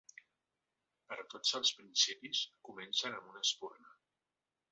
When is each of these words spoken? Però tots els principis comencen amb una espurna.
Però 1.09 1.25
tots 1.33 1.51
els 1.59 1.73
principis 1.81 2.41
comencen 2.69 3.17
amb 3.19 3.31
una 3.35 3.45
espurna. 3.49 3.93